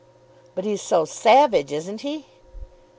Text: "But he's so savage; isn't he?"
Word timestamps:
"But 0.55 0.65
he's 0.65 0.81
so 0.81 1.05
savage; 1.05 1.71
isn't 1.71 2.01
he?" 2.01 2.25